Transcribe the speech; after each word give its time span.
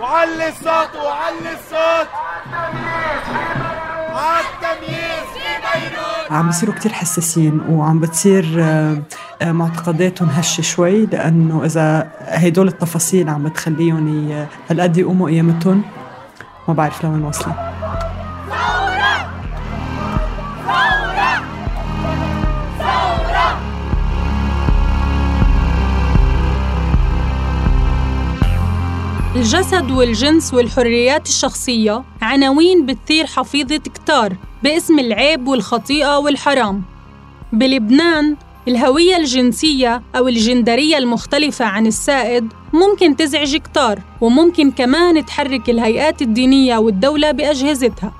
وعلي 0.00 0.48
الصوت 0.48 0.96
وعلي 0.96 1.52
الصوت. 1.54 2.08
عالتمييز 4.14 5.26
في 5.34 5.80
بيروت. 5.80 6.32
عم 6.32 6.46
بيصيروا 6.46 6.74
كتير 6.74 6.92
حساسين 6.92 7.60
وعم 7.68 8.00
بتصير 8.00 8.56
آه، 8.58 9.02
آه، 9.42 9.52
معتقداتهم 9.52 10.28
هشة 10.28 10.60
شوي 10.60 11.06
لأنه 11.06 11.64
إذا 11.64 12.10
هدول 12.20 12.68
التفاصيل 12.68 13.28
عم 13.28 13.44
بتخليهم 13.44 14.08
هالقد 14.70 14.96
يقوموا 14.96 15.30
قيامتهم 15.30 15.82
ما 16.68 16.74
بعرف 16.74 17.04
لوين 17.04 17.24
واصلين 17.24 17.71
الجسد 29.36 29.90
والجنس 29.90 30.54
والحريات 30.54 31.26
الشخصية 31.28 32.04
عناوين 32.22 32.86
بتثير 32.86 33.26
حفيظة 33.26 33.76
كتار 33.76 34.36
باسم 34.62 34.98
العيب 34.98 35.48
والخطيئة 35.48 36.18
والحرام. 36.18 36.82
بلبنان 37.52 38.36
الهوية 38.68 39.16
الجنسية 39.16 40.02
أو 40.16 40.28
الجندرية 40.28 40.98
المختلفة 40.98 41.64
عن 41.64 41.86
السائد 41.86 42.52
ممكن 42.72 43.16
تزعج 43.16 43.56
كتار 43.56 43.98
وممكن 44.20 44.70
كمان 44.70 45.26
تحرك 45.26 45.70
الهيئات 45.70 46.22
الدينية 46.22 46.78
والدولة 46.78 47.30
بأجهزتها. 47.30 48.12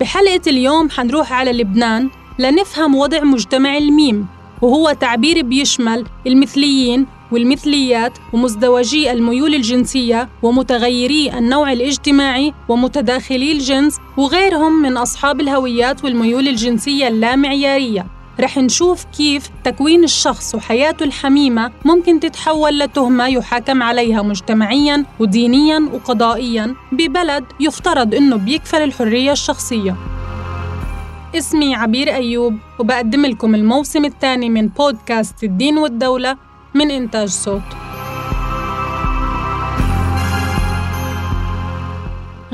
بحلقة 0.00 0.40
اليوم 0.46 0.90
حنروح 0.90 1.32
على 1.32 1.52
لبنان 1.52 2.10
لنفهم 2.38 2.94
وضع 2.94 3.24
مجتمع 3.24 3.76
الميم 3.76 4.26
وهو 4.62 4.92
تعبير 5.00 5.42
بيشمل 5.42 6.06
المثليين 6.26 7.06
والمثليات 7.32 8.18
ومزدوجي 8.32 9.12
الميول 9.12 9.54
الجنسية 9.54 10.28
ومتغيري 10.42 11.38
النوع 11.38 11.72
الاجتماعي 11.72 12.54
ومتداخلي 12.68 13.52
الجنس 13.52 13.98
وغيرهم 14.16 14.82
من 14.82 14.96
أصحاب 14.96 15.40
الهويات 15.40 16.04
والميول 16.04 16.48
الجنسية 16.48 17.08
اللامعيارية. 17.08 18.06
رح 18.40 18.58
نشوف 18.58 19.04
كيف 19.04 19.50
تكوين 19.64 20.04
الشخص 20.04 20.54
وحياته 20.54 21.04
الحميمة 21.04 21.70
ممكن 21.84 22.20
تتحول 22.20 22.78
لتهمة 22.78 23.26
يحاكم 23.26 23.82
عليها 23.82 24.22
مجتمعياً 24.22 25.04
ودينياً 25.20 25.88
وقضائياً 25.92 26.74
ببلد 26.92 27.44
يفترض 27.60 28.14
إنه 28.14 28.36
بيكفل 28.36 28.82
الحرية 28.82 29.32
الشخصية. 29.32 29.96
اسمي 31.34 31.74
عبير 31.74 32.14
أيوب 32.14 32.56
وبقدم 32.78 33.26
لكم 33.26 33.54
الموسم 33.54 34.04
الثاني 34.04 34.50
من 34.50 34.68
بودكاست 34.68 35.44
الدين 35.44 35.78
والدولة 35.78 36.36
من 36.74 36.90
إنتاج 36.90 37.28
صوت. 37.28 37.62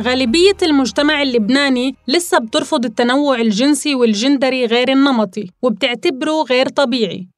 غالبية 0.00 0.56
المجتمع 0.62 1.23
اللبناني 1.23 1.95
لسه 2.08 2.39
بترفض 2.39 2.84
التنوع 2.84 3.41
الجنسي 3.41 3.95
والجندري 3.95 4.67
غير 4.67 4.92
النمطي 4.92 5.50
وبتعتبره 5.62 6.42
غير 6.42 6.69
طبيعي. 6.69 7.28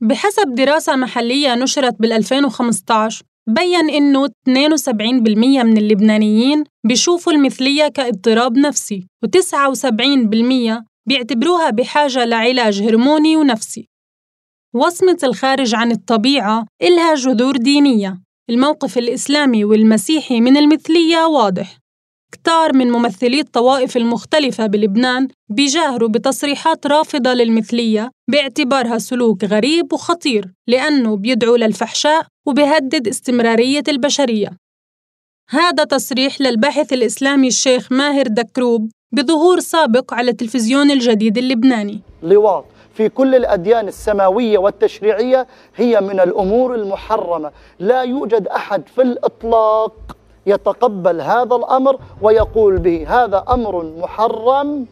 بحسب 0.00 0.54
دراسة 0.54 0.96
محلية 0.96 1.54
نشرت 1.54 1.96
بال 2.00 2.12
2015 2.12 3.24
بين 3.46 3.90
إنه 3.90 4.26
72% 4.26 4.28
من 5.64 5.78
اللبنانيين 5.78 6.64
بيشوفوا 6.84 7.32
المثلية 7.32 7.88
كاضطراب 7.88 8.58
نفسي 8.58 9.06
و79% 9.26 10.82
بيعتبروها 11.06 11.70
بحاجة 11.70 12.24
لعلاج 12.24 12.82
هرموني 12.82 13.36
ونفسي. 13.36 13.91
وصمة 14.74 15.18
الخارج 15.24 15.74
عن 15.74 15.90
الطبيعة 15.90 16.66
إلها 16.82 17.14
جذور 17.14 17.56
دينية. 17.56 18.20
الموقف 18.50 18.98
الإسلامي 18.98 19.64
والمسيحي 19.64 20.40
من 20.40 20.56
المثلية 20.56 21.26
واضح. 21.26 21.78
كتار 22.32 22.72
من 22.72 22.90
ممثلي 22.90 23.40
الطوائف 23.40 23.96
المختلفة 23.96 24.66
بلبنان 24.66 25.28
بيجاهروا 25.48 26.08
بتصريحات 26.08 26.86
رافضة 26.86 27.34
للمثلية 27.34 28.10
باعتبارها 28.30 28.98
سلوك 28.98 29.44
غريب 29.44 29.92
وخطير 29.92 30.52
لأنه 30.68 31.16
بيدعو 31.16 31.56
للفحشاء 31.56 32.26
وبيهدد 32.46 33.08
استمرارية 33.08 33.84
البشرية. 33.88 34.50
هذا 35.50 35.84
تصريح 35.84 36.40
للباحث 36.40 36.92
الإسلامي 36.92 37.48
الشيخ 37.48 37.92
ماهر 37.92 38.26
دكروب 38.26 38.90
بظهور 39.12 39.60
سابق 39.60 40.14
على 40.14 40.30
التلفزيون 40.30 40.90
الجديد 40.90 41.38
اللبناني. 41.38 42.00
لواط. 42.22 42.71
في 42.94 43.08
كل 43.08 43.34
الأديان 43.34 43.88
السماوية 43.88 44.58
والتشريعية 44.58 45.46
هي 45.76 46.00
من 46.00 46.20
الأمور 46.20 46.74
المحرمة. 46.74 47.50
لا 47.78 48.02
يوجد 48.02 48.48
أحد 48.48 48.82
في 48.94 49.02
الإطلاق 49.02 49.92
يتقبل 50.46 51.20
هذا 51.20 51.56
الأمر 51.56 51.98
ويقول 52.22 52.78
به 52.78 53.06
هذا 53.08 53.44
أمر 53.50 53.84
محرم 53.98 54.86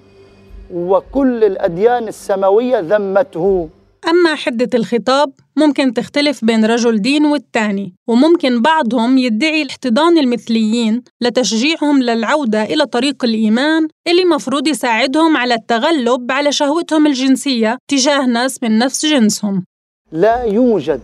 وكل 0.74 1.44
الأديان 1.44 2.08
السماوية 2.08 2.78
ذمته. 2.80 3.68
أما 4.08 4.34
حدة 4.34 4.68
الخطاب 4.74 5.32
ممكن 5.56 5.92
تختلف 5.92 6.44
بين 6.44 6.64
رجل 6.64 7.02
دين 7.02 7.24
والتاني 7.24 7.94
وممكن 8.08 8.62
بعضهم 8.62 9.18
يدعي 9.18 9.66
احتضان 9.70 10.18
المثليين 10.18 11.02
لتشجيعهم 11.20 12.02
للعودة 12.02 12.62
إلى 12.62 12.86
طريق 12.86 13.24
الإيمان 13.24 13.88
اللي 14.08 14.24
مفروض 14.24 14.68
يساعدهم 14.68 15.36
على 15.36 15.54
التغلب 15.54 16.32
على 16.32 16.52
شهوتهم 16.52 17.06
الجنسية 17.06 17.78
تجاه 17.88 18.26
ناس 18.26 18.62
من 18.62 18.78
نفس 18.78 19.06
جنسهم. 19.06 19.64
لا 20.12 20.44
يوجد 20.44 21.00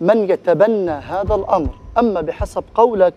من 0.00 0.30
يتبنى 0.30 0.90
هذا 0.90 1.34
الأمر 1.34 1.74
أما 1.98 2.20
بحسب 2.20 2.64
قولك 2.74 3.14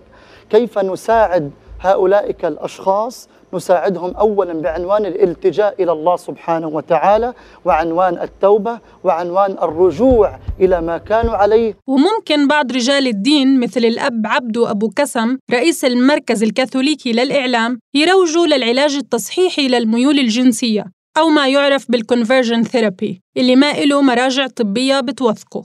كيف 0.49 0.77
نساعد 0.77 1.51
هؤلاء 1.79 2.35
الأشخاص 2.43 3.29
نساعدهم 3.53 4.11
اولا 4.15 4.53
بعنوان 4.53 5.05
الالتجاء 5.05 5.83
إلى 5.83 5.91
الله 5.91 6.15
سبحانه 6.15 6.67
وتعالى 6.67 7.33
وعنوان 7.65 8.21
التوبة 8.21 8.79
وعنوان 9.03 9.51
الرجوع 9.51 10.39
إلى 10.59 10.81
ما 10.81 10.97
كانوا 10.97 11.33
عليه. 11.33 11.75
وممكن 11.87 12.47
بعض 12.47 12.71
رجال 12.71 13.07
الدين 13.07 13.59
مثل 13.59 13.85
الأب 13.85 14.21
عبدو 14.25 14.65
أبو 14.65 14.89
كسم 14.89 15.37
رئيس 15.51 15.85
المركز 15.85 16.43
الكاثوليكي 16.43 17.11
للإعلام 17.11 17.79
يروجوا 17.95 18.47
للعلاج 18.47 18.95
التصحيحي 18.95 19.67
للميول 19.67 20.19
الجنسية 20.19 20.85
أو 21.17 21.29
ما 21.29 21.47
يعرف 21.47 21.91
بالكونفرجن 21.91 22.63
ثيرابي 22.63 23.21
اللي 23.37 23.55
ما 23.55 23.71
له 23.73 24.01
مراجع 24.01 24.47
طبية 24.47 24.99
بتوثقه. 24.99 25.63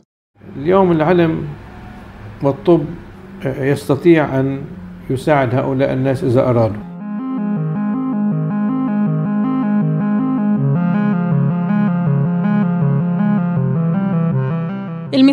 اليوم 0.57 0.93
العلم 0.93 1.49
والطب 2.43 2.85
يستطيع 3.45 4.41
أن 4.41 4.65
يساعد 5.11 5.55
هؤلاء 5.55 5.93
الناس 5.93 6.25
إذا 6.25 6.41
أرادوا. 6.41 6.96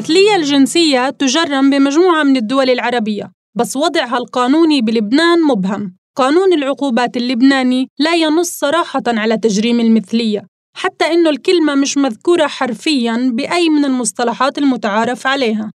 المثلية 0.03 0.35
الجنسية 0.35 1.09
تجرم 1.09 1.69
بمجموعة 1.69 2.23
من 2.23 2.37
الدول 2.37 2.69
العربية 2.69 3.31
بس 3.55 3.75
وضعها 3.75 4.17
القانوني 4.17 4.81
بلبنان 4.81 5.41
مبهم. 5.41 5.95
قانون 6.15 6.53
العقوبات 6.53 7.17
اللبناني 7.17 7.87
لا 7.99 8.13
ينص 8.13 8.49
صراحة 8.49 9.03
على 9.07 9.37
تجريم 9.37 9.79
المثلية 9.79 10.47
حتى 10.75 11.05
إنه 11.05 11.29
الكلمة 11.29 11.75
مش 11.75 11.97
مذكورة 11.97 12.47
حرفياً 12.47 13.31
بأي 13.33 13.69
من 13.69 13.85
المصطلحات 13.85 14.57
المتعارف 14.57 15.27
عليها. 15.27 15.71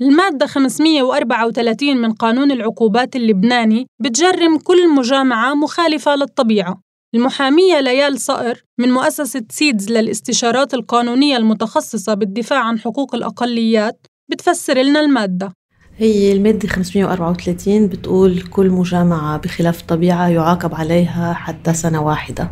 المادة 0.00 0.46
534 0.46 1.96
من 1.96 2.12
قانون 2.12 2.52
العقوبات 2.52 3.16
اللبناني 3.16 3.86
بتجرم 4.02 4.58
كل 4.58 4.88
مجامعة 4.94 5.54
مخالفة 5.54 6.14
للطبيعة. 6.16 6.83
المحامية 7.14 7.80
ليال 7.80 8.20
صقر 8.20 8.64
من 8.78 8.90
مؤسسة 8.90 9.44
سيدز 9.50 9.92
للاستشارات 9.92 10.74
القانونية 10.74 11.36
المتخصصة 11.36 12.14
بالدفاع 12.14 12.58
عن 12.58 12.78
حقوق 12.78 13.14
الأقليات 13.14 14.06
بتفسر 14.30 14.78
لنا 14.82 15.00
المادة. 15.00 15.52
هي 15.98 16.32
المادة 16.32 16.68
534 16.68 17.86
بتقول 17.86 18.40
كل 18.40 18.70
مجامعة 18.70 19.36
بخلاف 19.38 19.80
الطبيعة 19.80 20.28
يعاقب 20.28 20.74
عليها 20.74 21.32
حتى 21.32 21.74
سنة 21.74 22.02
واحدة. 22.02 22.50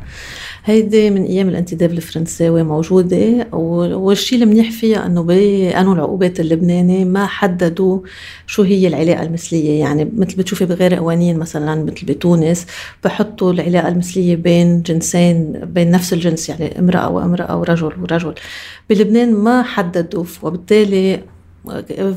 هيدي 0.64 1.10
من 1.10 1.24
أيام 1.24 1.48
الانتداب 1.48 1.92
الفرنساوي 1.92 2.62
موجودة 2.62 3.48
والشيء 3.52 4.42
المنيح 4.42 4.70
فيها 4.70 5.06
إنه 5.06 5.22
بقانون 5.22 5.96
العقوبات 5.96 6.40
اللبناني 6.40 7.04
ما 7.04 7.26
حددوا 7.26 8.00
شو 8.46 8.62
هي 8.62 8.86
العلاقة 8.88 9.22
المثلية. 9.22 9.80
يعني 9.80 10.12
مثل 10.16 10.36
بتشوفي 10.36 10.64
بغير 10.64 10.94
قوانين 10.94 11.38
مثلا 11.38 11.84
مثل 11.84 12.06
بتونس 12.06 12.66
بحطوا 13.04 13.52
العلاقة 13.52 13.88
المثلية 13.88 14.36
بين 14.36 14.82
جنسين 14.82 15.52
بين 15.52 15.90
نفس 15.90 16.12
الجنس 16.12 16.48
يعني 16.48 16.78
امرأة 16.78 17.10
وامرأة 17.10 17.60
ورجل 17.60 17.92
ورجل. 18.00 18.34
بلبنان 18.90 19.34
ما 19.34 19.62
حددوا 19.62 20.24
وبالتالي 20.42 21.31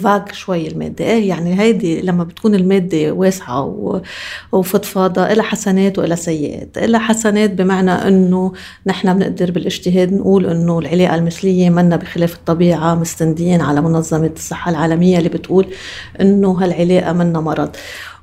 فاك 0.04 0.34
شوي 0.34 0.68
المادة. 0.68 1.06
إيه 1.06 1.30
يعني 1.30 1.60
هيدي 1.62 2.02
لما 2.02 2.24
بتكون 2.24 2.56
المادة 2.56 3.12
واسعة 3.12 4.02
وفضفاضة 4.52 5.32
إلها 5.32 5.44
حسنات 5.44 6.00
وإلها 6.00 6.16
سيئات. 6.16 6.78
إلها 6.78 7.00
حسنات 7.00 7.52
بمعنى 7.52 7.92
أنه 7.92 8.54
نحن 8.88 9.14
بنقدر 9.14 9.52
بالاجتهاد 9.52 10.14
نقول 10.14 10.46
أنه 10.46 10.80
العلاقة 10.80 11.16
المثلية 11.16 11.70
منا 11.70 11.96
بخلاف 11.96 12.34
الطبيعة 12.36 12.96
مستندين 12.96 13.62
على 13.62 13.82
منظمة 13.82 14.32
الصحة 14.36 14.72
العالمية 14.72 15.18
اللي 15.18 15.30
بتقول 15.30 15.68
أنه 16.22 16.52
هالعلاقة 16.52 17.14
منا 17.14 17.40
مرض. 17.40 17.70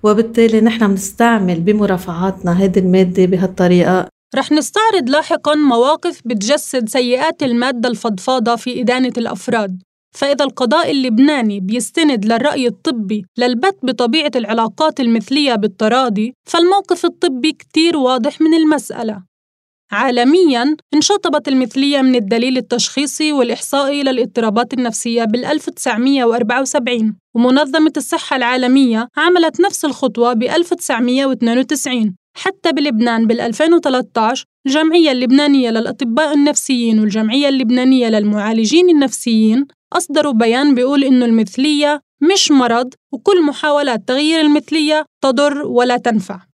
وبالتالي 0.03 0.61
نحن 0.61 0.87
بنستعمل 0.89 1.61
بمرافعاتنا 1.61 2.53
هذه 2.53 2.79
المادة 2.79 3.25
بهالطريقة. 3.25 4.09
رح 4.37 4.53
نستعرض 4.53 5.11
لاحقا 5.11 5.55
مواقف 5.55 6.21
بتجسد 6.25 6.89
سيئات 6.89 7.43
المادة 7.43 7.89
الفضفاضة 7.89 8.57
في 8.57 8.81
إدانة 8.81 9.13
الأفراد. 9.19 9.83
فإذا 10.12 10.44
القضاء 10.44 10.91
اللبناني 10.91 11.61
بيستند 11.61 12.25
للرأي 12.25 12.67
الطبي 12.67 13.25
للبت 13.38 13.76
بطبيعة 13.82 14.31
العلاقات 14.37 15.00
المثلية 15.00 15.55
بالتراضي 15.55 16.35
فالموقف 16.49 17.05
الطبي 17.05 17.53
كتير 17.53 17.97
واضح 17.97 18.41
من 18.41 18.55
المسألة. 18.55 19.23
عالمياً 19.93 20.76
انشطبت 20.94 21.49
المثلية 21.49 22.00
من 22.03 22.14
الدليل 22.14 22.56
التشخيصي 22.56 23.32
والإحصائي 23.32 24.03
للإضطرابات 24.03 24.75
النفسية 24.75 25.25
بال 25.25 25.44
1974 25.44 27.17
ومنظمة 27.35 27.93
الصحة 27.97 28.37
العالمية 28.37 29.09
عملت 29.17 29.61
نفس 29.61 29.85
الخطوة 29.85 30.32
ب 30.32 30.43
1992 30.43 32.17
حتى 32.37 32.73
بلبنان 32.73 33.26
بال 33.26 33.41
2013 33.41 34.44
الجمعية 34.67 35.12
اللبنانية 35.12 35.70
للأطباء 35.70 36.35
النفسيين 36.35 37.00
والجمعية 37.00 37.49
اللبنانية 37.49 38.09
للمعالجين 38.09 38.91
النفسيين 38.91 39.67
أصدروا 39.97 40.33
بيان 40.33 40.75
بيقول 40.75 41.05
إنه 41.05 41.25
المثلية 41.25 42.00
مش 42.33 42.50
مرض 42.50 42.94
وكل 43.12 43.43
محاولات 43.43 44.09
تغيير 44.09 44.41
المثلية 44.41 45.05
تضر 45.23 45.62
ولا 45.62 45.97
تنفع. 45.97 46.51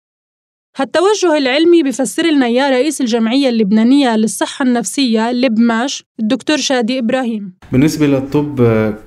هالتوجه 0.77 1.37
العلمي 1.37 1.83
بفسر 1.83 2.27
لنا 2.27 2.47
إياه 2.47 2.71
رئيس 2.71 3.01
الجمعية 3.01 3.49
اللبنانية 3.49 4.17
للصحة 4.17 4.65
النفسية 4.65 5.33
لبماش 5.33 6.05
الدكتور 6.21 6.57
شادي 6.57 6.99
إبراهيم. 6.99 7.53
بالنسبة 7.73 8.07
للطب 8.07 8.57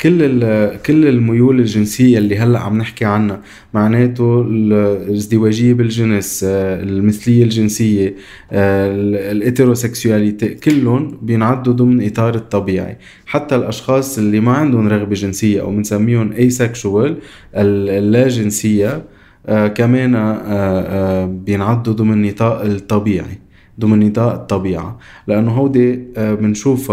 كل 0.02 0.42
كل 0.86 1.08
الميول 1.08 1.60
الجنسية 1.60 2.18
اللي 2.18 2.38
هلأ 2.38 2.60
عم 2.60 2.78
نحكي 2.78 3.06
عنها 3.06 3.42
معناته 3.74 4.42
الازدواجية 4.42 5.74
بالجنس 5.74 6.44
المثلية 6.44 7.44
الجنسية 7.44 8.16
الاتيروسكسواليتي 9.32 10.48
كلهم 10.48 11.20
بينعدوا 11.22 11.74
ضمن 11.74 12.06
إطار 12.06 12.36
الطبيعي. 12.36 12.98
حتى 13.26 13.56
الأشخاص 13.56 14.18
اللي 14.18 14.40
ما 14.40 14.52
عندهم 14.52 14.88
رغبة 14.88 15.16
جنسية 15.16 15.62
أو 15.62 15.72
بنسميهم 15.72 16.34
asexual 16.34 17.12
اللا 17.56 18.28
جنسية 18.28 18.88
آه 18.88 19.04
كمان 19.48 20.16
آه 20.16 20.38
آه 20.48 21.26
بينعدوا 21.26 21.94
ضمن 21.94 22.22
نطاق 22.22 22.62
الطبيعي 22.62 23.40
ضمن 23.80 24.08
نطاق 24.08 24.34
الطبيعة. 24.34 25.00
لأنه 25.28 25.52
هودي 25.52 26.00
بنشوف 26.18 26.92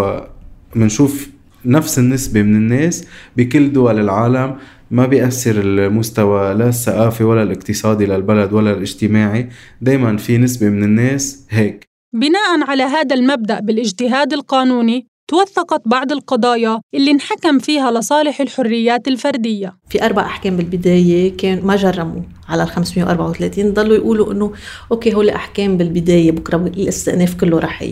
بنشوف 0.77 1.29
نفس 1.65 1.99
النسبة 1.99 2.43
من 2.43 2.57
الناس 2.57 3.07
بكل 3.37 3.73
دول 3.73 4.01
العالم 4.01 4.57
ما 4.91 5.07
بيأثر 5.07 5.61
المستوى 5.61 6.55
لا 6.55 6.69
الثقافي 6.69 7.25
ولا 7.25 7.43
الاقتصادي 7.43 8.07
للبلد 8.07 8.53
ولا 8.53 8.73
الاجتماعي. 8.73 9.49
دايما 9.81 10.17
في 10.17 10.39
نسبة 10.39 10.69
من 10.69 10.85
الناس 10.85 11.47
هيك. 11.51 11.85
بناء 12.15 12.71
على 12.71 12.83
هذا 12.83 13.15
المبدأ 13.17 13.61
بالإجتهاد 13.61 14.33
القانوني 14.33 15.07
توثقت 15.29 15.83
بعض 15.87 16.13
القضايا 16.13 16.81
اللي 16.95 17.11
انحكم 17.11 17.59
فيها 17.59 17.91
لصالح 17.91 18.41
الحريات 18.41 19.09
الفردية. 19.09 19.77
في 19.89 20.05
أربع 20.05 20.27
أحكام 20.27 20.57
بالبداية 20.57 21.37
كان 21.37 21.67
ما 21.67 21.77
جرموا 21.77 22.23
على 22.49 22.63
ال 22.63 22.69
534 22.69 23.73
ضلوا 23.73 23.97
يقولوا 23.97 24.33
إنه 24.33 24.53
أوكي 24.93 25.15
هول 25.15 25.31
أحكام 25.31 25.77
بالبداية 25.77 26.33
بكرة 26.33 26.57
الأستئناف 26.57 27.35
كله 27.35 27.59
رح 27.59 27.83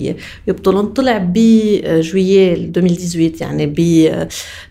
يبطلون 0.46 0.86
طلع 0.86 1.18
بجويال 1.18 2.72
2018 2.76 3.40
يعني 3.40 3.74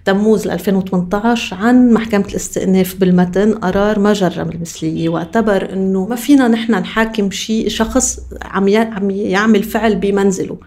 بتموز 0.05 0.47
2018 0.47 1.55
عن 1.55 1.93
محكمة 1.93 2.25
الاستئناف 2.29 2.95
بالمتن. 2.95 3.53
قرار 3.53 3.99
ما 3.99 4.13
جرم 4.13 4.49
المثلية 4.49 5.09
واعتبر 5.09 5.73
إنه 5.73 6.07
ما 6.07 6.15
فينا 6.15 6.47
نحن 6.47 6.71
نحاكم 6.71 7.31
شيء 7.31 7.69
شخص 7.69 8.19
عم 8.41 8.67
يعمل 9.09 9.63
فعل 9.63 9.95
بمنزله. 9.95 10.57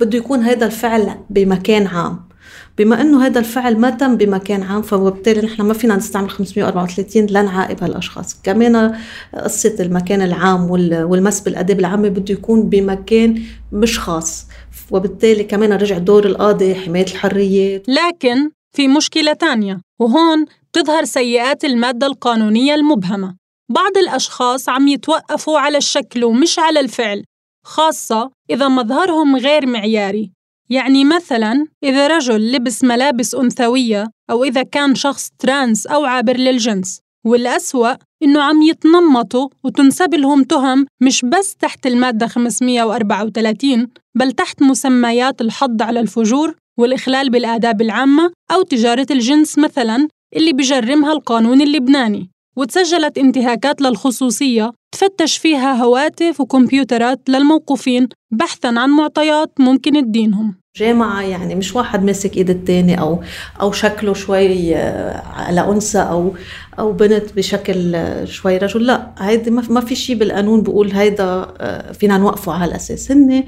بده 0.00 0.18
يكون 0.18 0.42
هذا 0.42 0.66
الفعل 0.66 1.14
بمكان 1.30 1.86
عام. 1.86 2.30
بما 2.78 3.00
إنه 3.00 3.26
هذا 3.26 3.38
الفعل 3.38 3.78
ما 3.78 3.90
تم 3.90 4.16
بمكان 4.16 4.62
عام 4.62 4.82
فبالتالي 4.82 5.46
نحن 5.46 5.62
ما 5.62 5.74
فينا 5.74 5.96
نستعمل 5.96 6.30
534 6.30 7.26
لنعاقب 7.26 7.82
هالأشخاص. 7.82 8.36
كمان 8.42 8.96
قصة 9.34 9.76
المكان 9.80 10.22
العام 10.22 10.70
والمس 10.70 11.40
بالأداب 11.40 11.80
العامة 11.80 12.08
بده 12.08 12.34
يكون 12.34 12.62
بمكان 12.68 13.42
مش 13.72 13.98
خاص. 13.98 14.46
وبالتالي 14.90 15.44
كمان 15.44 15.72
رجع 15.72 15.98
دور 15.98 16.26
القاضي 16.26 16.74
حماية 16.74 17.06
الحريات. 17.06 17.84
لكن 17.88 18.50
في 18.76 18.88
مشكلة 18.88 19.32
تانية 19.32 19.80
وهون 20.00 20.44
بتظهر 20.72 21.04
سيئات 21.04 21.64
المادة 21.64 22.06
القانونية 22.06 22.74
المبهمة. 22.74 23.36
بعض 23.70 23.96
الأشخاص 23.96 24.68
عم 24.68 24.88
يتوقفوا 24.88 25.58
على 25.58 25.78
الشكل 25.78 26.24
ومش 26.24 26.58
على 26.58 26.80
الفعل. 26.80 27.24
خاصة 27.64 28.30
إذا 28.50 28.68
مظهرهم 28.68 29.36
غير 29.36 29.66
معياري. 29.66 30.30
يعني 30.70 31.04
مثلا 31.04 31.66
إذا 31.84 32.06
رجل 32.06 32.52
لبس 32.52 32.84
ملابس 32.84 33.34
أنثوية 33.34 34.10
أو 34.30 34.44
إذا 34.44 34.62
كان 34.62 34.94
شخص 34.94 35.30
ترانس 35.38 35.86
أو 35.86 36.04
عابر 36.04 36.36
للجنس 36.36 37.00
والأسوأ 37.26 37.94
إنه 38.22 38.42
عم 38.42 38.62
يتنمطوا 38.62 39.48
وتنسب 39.64 40.14
لهم 40.14 40.44
تهم 40.44 40.86
مش 41.02 41.24
بس 41.24 41.56
تحت 41.56 41.86
المادة 41.86 42.26
534 42.26 43.88
بل 44.14 44.32
تحت 44.32 44.62
مسميات 44.62 45.40
الحض 45.40 45.82
على 45.82 46.00
الفجور 46.00 46.54
والإخلال 46.78 47.30
بالآداب 47.30 47.80
العامة 47.82 48.32
أو 48.50 48.62
تجارة 48.62 49.06
الجنس 49.10 49.58
مثلا 49.58 50.08
اللي 50.36 50.52
بجرمها 50.52 51.12
القانون 51.12 51.60
اللبناني. 51.60 52.30
وتسجلت 52.56 53.18
انتهاكات 53.18 53.80
للخصوصية 53.80 54.72
تفتش 55.00 55.36
فيها 55.36 55.72
هواتف 55.82 56.40
وكمبيوترات 56.40 57.20
للموقوفين 57.28 58.08
بحثاً 58.30 58.68
عن 58.68 58.90
معطيات 58.90 59.52
ممكن 59.58 59.92
تدينهم. 59.92 60.54
جامعة 60.76 61.22
يعني 61.22 61.54
مش 61.54 61.76
واحد 61.76 62.04
ماسك 62.04 62.36
إيد 62.36 62.50
التاني 62.50 63.00
أو 63.00 63.22
أو 63.60 63.72
شكله 63.72 64.14
شوي 64.14 64.76
آه، 64.76 65.22
على 65.36 65.60
أنثى 65.60 65.98
أو 65.98 66.34
أو 66.78 66.92
بنت 66.92 67.32
بشكل 67.36 67.94
آه، 67.94 68.24
شوي 68.24 68.58
رجل. 68.58 68.86
لا 68.86 69.10
هيدي 69.18 69.50
ما 69.50 69.80
في 69.80 69.94
شيء 69.94 70.16
بالقانون 70.16 70.62
بيقول 70.62 70.92
هيدا 70.92 71.46
آه، 71.58 71.92
فينا 71.92 72.18
نوقفه 72.18 72.52
على 72.52 72.64
الاساس 72.64 73.12
هن 73.12 73.44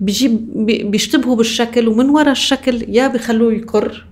بيجيب 0.00 0.48
بيشتبهوا 0.90 1.36
بالشكل 1.36 1.88
ومن 1.88 2.10
وراء 2.10 2.32
الشكل 2.32 2.84
يا 2.88 3.08
بخلوه 3.08 3.52
يقر 3.52 4.06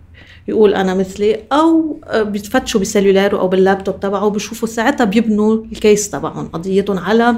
يقول 0.49 0.75
أنا 0.75 0.95
مثلي 0.95 1.41
أو 1.53 2.01
بيتفتشوا 2.15 2.81
بسلولاره 2.81 3.41
أو 3.41 3.49
باللابتوب 3.49 4.01
تبعه 4.01 4.25
وبشوفوا 4.25 4.69
ساعتها 4.69 5.05
بيبنوا 5.05 5.65
الكيس 5.73 6.11
تبعهم 6.11 6.49
قضيتهم 6.49 6.99
على 6.99 7.37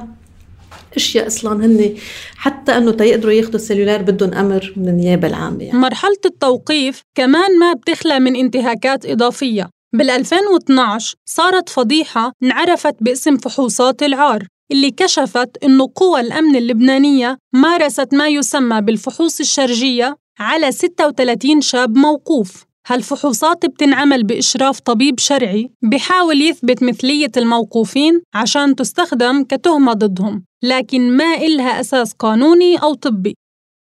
أشياء 0.96 1.26
أصلا 1.26 1.66
هن 1.66 1.94
حتى 2.36 2.76
إنه 2.76 2.92
تيقدروا 2.92 3.32
ياخذوا 3.32 3.54
السلولار 3.54 4.02
بدهم 4.02 4.34
أمر 4.34 4.72
من 4.76 4.88
النيابة 4.88 5.28
العامة 5.28 5.64
يعني. 5.64 5.78
مرحلة 5.78 6.20
التوقيف 6.24 7.02
كمان 7.14 7.58
ما 7.58 7.72
بتخلى 7.72 8.20
من 8.20 8.36
انتهاكات 8.36 9.06
إضافية 9.06 9.70
بال 9.92 10.10
2012 10.10 11.14
صارت 11.26 11.68
فضيحة 11.68 12.32
انعرفت 12.42 12.94
باسم 13.00 13.36
فحوصات 13.36 14.02
العار 14.02 14.46
اللي 14.72 14.90
كشفت 14.90 15.64
إنه 15.64 15.90
قوى 15.94 16.20
الأمن 16.20 16.56
اللبنانية 16.56 17.38
مارست 17.52 18.14
ما 18.14 18.28
يسمى 18.28 18.80
بالفحوص 18.80 19.40
الشرجية 19.40 20.16
على 20.38 20.72
36 20.72 21.60
شاب 21.60 21.96
موقوف 21.96 22.69
هالفحوصات 22.86 23.66
بتنعمل 23.66 24.22
بإشراف 24.22 24.80
طبيب 24.80 25.20
شرعي 25.20 25.70
بحاول 25.82 26.42
يثبت 26.42 26.82
مثلية 26.82 27.30
الموقوفين 27.36 28.20
عشان 28.34 28.76
تستخدم 28.76 29.44
كتهمة 29.44 29.92
ضدهم 29.92 30.44
لكن 30.62 31.16
ما 31.16 31.34
إلها 31.34 31.80
أساس 31.80 32.12
قانوني 32.12 32.76
أو 32.76 32.94
طبي؟ 32.94 33.34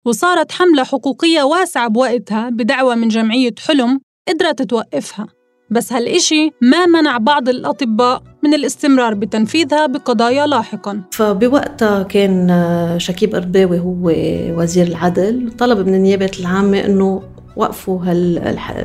وصارت 0.07 0.53
حملة 0.53 0.85
حقوقية 0.85 1.43
واسعة 1.43 1.89
بوقتها 1.89 2.51
بدعوة 2.51 2.95
من 2.95 3.09
جمعية 3.09 3.55
حلم 3.67 4.01
قدرت 4.29 4.63
توقفها 4.63 5.27
بس 5.71 5.93
هالإشي 5.93 6.51
ما 6.61 6.87
منع 6.87 7.19
بعض 7.19 7.49
الأطباء 7.49 8.23
من 8.43 8.55
الاستمرار 8.55 9.15
بتنفيذها 9.15 9.87
بقضايا 9.87 10.47
لاحقا. 10.47 11.03
فبوقتها 11.13 12.03
كان 12.03 12.97
شكيب 12.99 13.35
أرباوي 13.35 13.79
هو 13.79 14.13
وزير 14.61 14.87
العدل 14.87 15.53
طلب 15.59 15.87
من 15.87 15.95
النيابة 15.95 16.31
العامة 16.41 16.79
أنه 16.85 17.23
وقفوا 17.57 18.01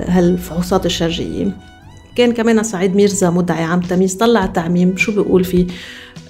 هالفحوصات 0.07 0.85
الشرجية. 0.85 1.57
كان 2.15 2.31
كمان 2.31 2.63
سعيد 2.63 2.95
ميرزا 2.95 3.29
مدعي 3.29 3.63
عام 3.63 3.79
تمييز 3.79 4.15
طلع 4.15 4.45
تعميم 4.45 4.97
شو 4.97 5.11
بيقول 5.11 5.43
فيه؟ 5.43 5.67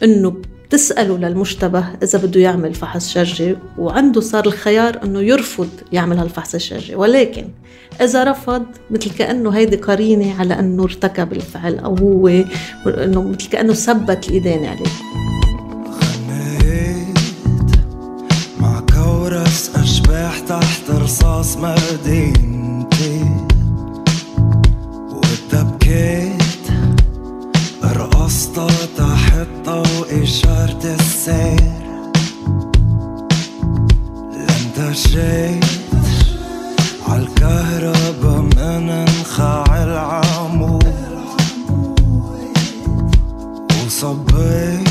إنه 0.03 0.33
بتسأله 0.65 1.17
للمشتبه 1.17 1.85
إذا 2.03 2.19
بده 2.19 2.41
يعمل 2.41 2.73
فحص 2.73 3.09
شرجي 3.09 3.55
وعنده 3.77 4.21
صار 4.21 4.45
الخيار 4.45 5.03
إنه 5.03 5.21
يرفض 5.21 5.69
يعمل 5.91 6.17
هالفحص 6.17 6.55
الشرجي. 6.55 6.95
ولكن 6.95 7.47
إذا 8.01 8.23
رفض 8.23 8.65
مثل 8.91 9.09
كأنه 9.09 9.49
هيدي 9.49 9.75
قرينة 9.75 10.39
على 10.39 10.59
إنه 10.59 10.83
ارتكب 10.83 11.33
الفعل 11.33 11.79
أو 11.79 11.95
هو 11.95 12.27
إنه 12.87 13.21
مثل 13.21 13.49
كأنه 13.49 13.73
ثبت 13.73 14.29
الإدانة 14.29 14.67
عليه. 14.67 14.89
تحت 20.49 20.89
رصاص 20.89 21.57
مدينتي. 21.57 23.25
وتبكيت 25.13 26.65
رقصت 27.83 28.59
تحت 28.97 29.47
ضوء 29.65 30.23
إشارة 30.23 30.83
السير. 30.83 31.73
لانتشيت 34.31 35.65
عالكهربا 37.07 38.41
من 38.41 38.89
انخاع 38.89 39.83
العمود. 39.83 40.93
وصبيت 43.85 44.89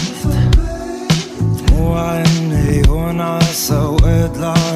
دموع 1.40 2.22
النيون 2.22 3.20
عسوقت 3.20 4.36
العيون 4.36 4.67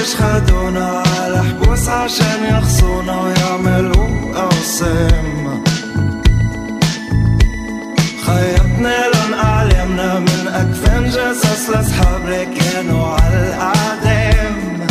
والطرب 0.00 0.44
يشخدونا 0.44 1.02
على 1.20 1.42
حبوس 1.42 1.88
عشان 1.88 2.44
يخصونا 2.44 3.20
ويعملوا 3.20 4.08
أوسام 4.42 5.64
خيطنا 8.26 9.04
لون 9.14 9.34
أعلامنا 9.34 10.18
من 10.18 10.48
أكفان 10.48 11.04
جثث 11.04 11.70
لأصحاب 11.70 12.48
كانوا 12.58 13.06
على 13.06 13.48
الأعدام. 13.48 14.86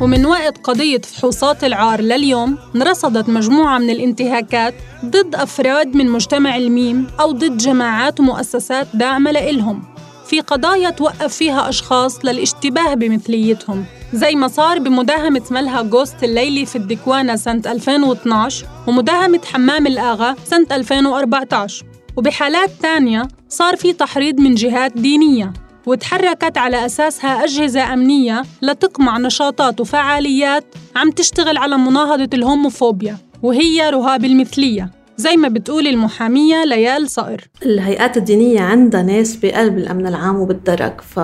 ومن 0.00 0.26
وقت 0.26 0.58
قضية 0.64 1.00
فحوصات 1.00 1.64
العار 1.64 2.00
لليوم 2.00 2.58
انرصدت 2.76 3.28
مجموعة 3.28 3.78
من 3.78 3.90
الانتهاكات 3.90 4.74
ضد 5.04 5.34
أفراد 5.34 5.96
من 5.96 6.10
مجتمع 6.10 6.56
الميم 6.56 7.06
أو 7.20 7.32
ضد 7.32 7.56
جماعات 7.56 8.20
ومؤسسات 8.20 8.86
داعمة 8.94 9.30
لإلهم. 9.30 9.93
في 10.26 10.40
قضايا 10.40 10.90
توقف 10.90 11.36
فيها 11.36 11.68
أشخاص 11.68 12.24
للاشتباه 12.24 12.94
بمثليتهم 12.94 13.84
زي 14.12 14.34
ما 14.34 14.48
صار 14.48 14.78
بمداهمة 14.78 15.42
ملها 15.50 15.82
جوست 15.82 16.24
الليلي 16.24 16.66
في 16.66 16.76
الدكوانة 16.76 17.36
سنة 17.36 17.62
2012 17.66 18.66
ومداهمة 18.86 19.40
حمام 19.52 19.86
الآغا 19.86 20.36
سنة 20.44 20.66
2014 20.72 21.84
وبحالات 22.16 22.70
تانية 22.82 23.28
صار 23.48 23.76
في 23.76 23.92
تحريض 23.92 24.40
من 24.40 24.54
جهات 24.54 24.92
دينية 24.92 25.52
وتحركت 25.86 26.58
على 26.58 26.86
أساسها 26.86 27.44
أجهزة 27.44 27.92
أمنية 27.92 28.42
لتقمع 28.62 29.18
نشاطات 29.18 29.80
وفعاليات 29.80 30.64
عم 30.96 31.10
تشتغل 31.10 31.56
على 31.56 31.76
مناهضة 31.76 32.28
الهوموفوبيا 32.34 33.18
وهي 33.42 33.90
رهاب 33.90 34.24
المثلية. 34.24 34.90
زي 35.16 35.36
ما 35.36 35.48
بتقول 35.48 35.86
المحامية 35.86 36.64
ليال 36.64 37.10
صقر. 37.10 37.48
الهيئات 37.62 38.16
الدينية 38.16 38.60
عندها 38.60 39.02
ناس 39.02 39.36
بقلب 39.36 39.78
الأمن 39.78 40.06
العام 40.06 40.36
وبالدرك 40.36 41.00
ف 41.00 41.20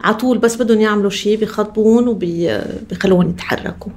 عطول 0.00 0.38
بس 0.38 0.56
بدهم 0.56 0.80
يعملوا 0.80 1.10
شيء 1.10 1.40
بخاطبون 1.40 2.08
وبيخلوهم 2.08 3.30
يتحركوا. 3.30 3.92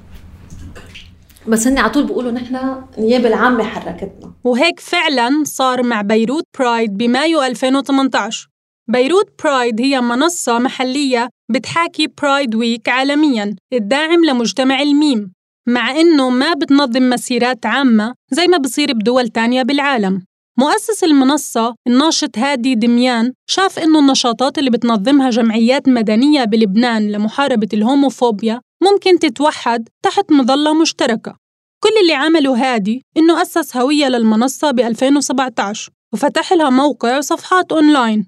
بس 1.47 1.67
هن 1.67 1.77
على 1.77 1.89
طول 1.89 2.03
بيقولوا 2.05 2.31
نحن 2.31 2.57
النيابه 2.97 3.27
العامة 3.27 3.63
حركتنا. 3.63 4.31
وهيك 4.43 4.79
فعلا 4.79 5.43
صار 5.43 5.83
مع 5.83 6.01
بيروت 6.01 6.43
Pride 6.59 6.97
بمايو 6.97 7.43
2018 7.43 8.49
بيروت 8.87 9.29
Pride 9.43 9.81
هي 9.81 10.01
منصة 10.01 10.59
محلية 10.59 11.29
بتحاكي 11.49 12.07
Pride 12.21 12.55
Week 12.55 12.89
عالمياً 12.89 13.55
الداعم 13.73 14.25
لمجتمع 14.25 14.81
الميم. 14.81 15.36
مع 15.69 15.91
إنه 15.91 16.29
ما 16.29 16.53
بتنظم 16.53 17.09
مسيرات 17.09 17.65
عامة 17.65 18.13
زي 18.31 18.47
ما 18.47 18.57
بصير 18.57 18.93
بدول 18.93 19.27
تانية 19.27 19.63
بالعالم. 19.63 20.23
مؤسس 20.59 21.03
المنصة 21.03 21.75
الناشط 21.87 22.37
هادي 22.37 22.75
دميان 22.75 23.33
شاف 23.49 23.79
إنه 23.79 23.99
النشاطات 23.99 24.57
اللي 24.57 24.69
بتنظمها 24.69 25.29
جمعيات 25.29 25.89
مدنية 25.89 26.43
بلبنان 26.43 27.11
لمحاربة 27.11 27.67
الهوموفوبيا 27.73 28.61
ممكن 28.83 29.19
تتوحد 29.19 29.89
تحت 30.03 30.31
مظلة 30.31 30.73
مشتركة. 30.81 31.35
كل 31.83 31.89
اللي 32.01 32.13
عمله 32.13 32.73
هادي 32.73 33.01
إنه 33.17 33.41
أسس 33.41 33.77
هوية 33.77 34.07
للمنصة 34.07 34.71
ب 34.71 34.79
2017 34.79 35.91
وفتح 36.13 36.53
لها 36.53 36.69
موقع 36.69 37.17
وصفحات 37.17 37.71
أونلاين. 37.71 38.27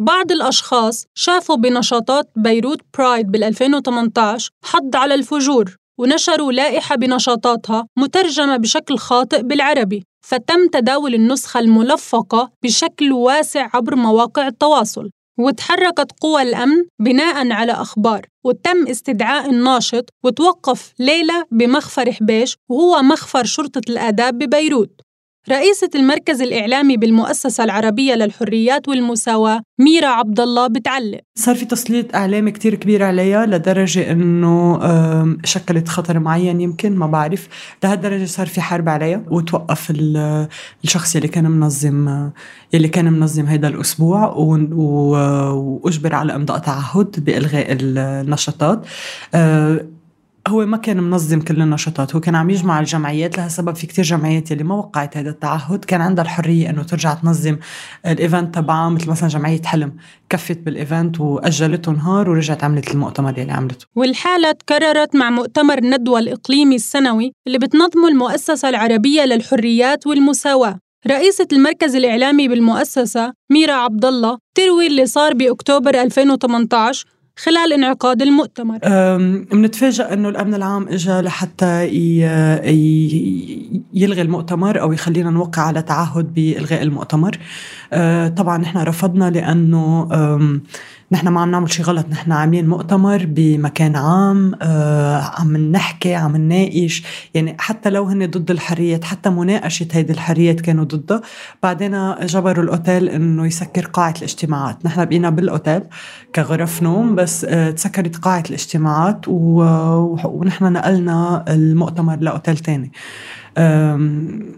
بعض 0.00 0.32
الأشخاص 0.32 1.04
شافوا 1.14 1.56
بنشاطات 1.56 2.30
بيروت 2.36 2.80
برايد 2.98 3.30
بال 3.30 3.44
2018 3.44 4.50
حض 4.64 4.96
على 4.96 5.14
الفجور. 5.14 5.77
ونشروا 5.98 6.52
لائحة 6.52 6.96
بنشاطاتها 6.96 7.86
مترجمة 7.98 8.56
بشكل 8.56 8.98
خاطئ 8.98 9.42
بالعربي 9.42 10.04
فتم 10.26 10.68
تداول 10.72 11.14
النسخة 11.14 11.60
الملفقة 11.60 12.50
بشكل 12.64 13.12
واسع 13.12 13.68
عبر 13.74 13.96
مواقع 13.96 14.46
التواصل. 14.46 15.10
وتحركت 15.40 16.12
قوى 16.20 16.42
الأمن 16.42 16.84
بناء 16.98 17.52
على 17.52 17.72
أخبار 17.72 18.26
وتم 18.44 18.86
استدعاء 18.86 19.50
الناشط 19.50 20.04
وتوقف 20.24 20.92
ليلة 20.98 21.44
بمخفر 21.50 22.12
حبيش 22.12 22.56
وهو 22.68 23.02
مخفر 23.02 23.44
شرطة 23.44 23.80
الآداب 23.88 24.38
ببيروت. 24.38 25.00
رئيسة 25.50 25.90
المركز 25.94 26.42
الإعلامي 26.42 26.96
بالمؤسسة 26.96 27.64
العربية 27.64 28.14
للحريات 28.14 28.88
والمساواة 28.88 29.60
ميرا 29.78 30.06
عبد 30.06 30.40
الله 30.40 30.66
بتعلق. 30.66 31.20
صار 31.34 31.54
في 31.54 31.64
تسليط 31.64 32.14
إعلامي 32.14 32.50
كتير 32.50 32.74
كبير 32.74 33.02
عليها 33.02 33.46
لدرجة 33.46 34.12
إنه 34.12 34.78
شكلت 35.44 35.88
خطر 35.88 36.18
معين 36.18 36.60
يمكن 36.60 36.96
ما 36.96 37.06
بعرف. 37.06 37.48
لهالدرجة 37.84 38.24
صار 38.24 38.46
في 38.46 38.60
حرب 38.60 38.88
عليها 38.88 39.22
وتوقف 39.30 39.92
الشخص 40.84 41.16
يلي 41.16 41.28
كان 41.28 41.50
منظم 41.50 42.30
يلي 42.72 42.88
كان 42.88 43.12
منظم 43.12 43.46
هيدا 43.46 43.68
الأسبوع 43.68 44.32
وأجبر 44.72 46.14
على 46.14 46.34
إمضاء 46.34 46.58
تعهد 46.58 47.24
بإلغاء 47.24 47.66
النشاطات. 47.70 48.86
أه، 49.34 49.86
هو 50.48 50.66
ما 50.66 50.76
كان 50.76 51.02
منظم 51.02 51.40
كل 51.40 51.62
النشاطات 51.62 52.14
هو 52.14 52.20
كان 52.20 52.34
عم 52.34 52.50
يجمع 52.50 52.80
الجمعيات 52.80 53.38
لهالسبب 53.38 53.74
في 53.74 53.86
كتير 53.86 54.04
جمعيات 54.04 54.52
اللي 54.52 54.64
ما 54.64 54.74
وقعت 54.74 55.16
هذا 55.16 55.30
التعهد. 55.30 55.84
كان 55.84 56.00
عندها 56.00 56.24
الحرية 56.24 56.70
إنه 56.70 56.82
ترجع 56.82 57.14
تنظم 57.14 57.56
ال 58.06 58.14
event 58.14 58.54
تبعها 58.54 58.88
مثل 58.88 59.10
مثلا 59.10 59.28
جمعية 59.28 59.62
حلم 59.62 59.96
كفت 60.30 60.58
بال 60.58 60.76
event 60.76 61.20
وأجلته 61.20 61.92
نهار 61.92 62.30
ورجعت 62.30 62.64
عملت 62.64 62.90
المؤتمر 62.90 63.30
اللي 63.38 63.52
عملته. 63.52 63.86
والحالة 63.96 64.52
تكررت 64.52 65.16
مع 65.16 65.30
مؤتمر 65.30 65.78
الندوة 65.78 66.18
الإقليمي 66.18 66.76
السنوي 66.76 67.32
اللي 67.46 67.58
بتنظمه 67.58 68.08
المؤسسة 68.08 68.68
العربية 68.68 69.24
للحريات 69.24 70.06
والمساواة. 70.06 70.78
رئيسة 71.06 71.48
المركز 71.52 71.96
الإعلامي 71.96 72.48
بالمؤسسة 72.48 73.32
ميرا 73.52 73.72
عبد 73.72 74.04
الله 74.04 74.38
تروي 74.54 74.86
اللي 74.86 75.06
صار 75.06 75.34
بأكتوبر 75.34 76.02
2018 76.02 77.06
خلال 77.42 77.72
انعقاد 77.72 78.22
المؤتمر. 78.22 78.78
بنتفاجئ 79.52 80.12
إنه 80.12 80.28
الأمن 80.28 80.54
العام 80.54 80.88
اجى 80.88 81.20
لحتى 81.20 81.86
يلغي 83.94 84.22
المؤتمر 84.22 84.80
أو 84.80 84.92
يخلينا 84.92 85.30
نوقع 85.30 85.62
على 85.62 85.82
تعهد 85.82 86.34
بإلغاء 86.34 86.82
المؤتمر. 86.82 87.38
أه، 87.92 88.28
طبعا 88.28 88.58
نحن 88.58 88.78
رفضنا 88.78 89.30
لأنه 89.30 90.08
نحن 91.12 91.28
ما 91.28 91.40
عم 91.40 91.50
نعمل 91.50 91.70
شيء 91.72 91.84
غلط 91.84 92.06
نحن 92.10 92.32
عاملين 92.32 92.68
مؤتمر 92.68 93.26
بمكان 93.28 93.96
عام 93.96 94.54
آه 94.62 95.30
عم 95.38 95.56
نحكي 95.56 96.14
عم 96.14 96.36
نناقش. 96.36 97.02
يعني 97.34 97.56
حتى 97.58 97.90
لو 97.90 98.04
هن 98.04 98.30
ضد 98.30 98.50
الحريات 98.50 99.04
حتى 99.04 99.30
مناقشة 99.30 99.86
هيدي 99.92 100.12
الحريات 100.12 100.60
كانوا 100.60 100.84
ضدها. 100.84 101.20
بعدين 101.62 102.14
جبروا 102.20 102.64
الأوتيل 102.64 103.08
إنه 103.08 103.46
يسكر 103.46 103.86
قاعة 103.86 104.14
الاجتماعات. 104.18 104.86
نحن 104.86 105.04
بقينا 105.04 105.30
بالأوتيل 105.30 105.82
كغرف 106.34 106.82
نوم 106.82 107.14
بس 107.14 107.44
آه 107.44 107.70
تسكرت 107.70 108.16
قاعة 108.16 108.44
الاجتماعات 108.48 109.20
ونحن 109.28 110.72
نقلنا 110.72 111.44
المؤتمر 111.48 112.16
لأوتيل 112.16 112.58
تاني. 112.58 112.92